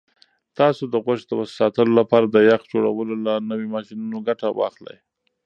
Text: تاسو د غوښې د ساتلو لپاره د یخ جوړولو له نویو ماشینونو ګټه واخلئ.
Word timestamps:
تاسو 0.59 0.83
د 0.93 0.95
غوښې 1.05 1.25
د 1.29 1.31
ساتلو 1.57 1.93
لپاره 1.99 2.25
د 2.27 2.37
یخ 2.51 2.61
جوړولو 2.71 3.15
له 3.25 3.33
نویو 3.49 3.73
ماشینونو 3.75 4.17
ګټه 4.27 4.47
واخلئ. 4.59 4.97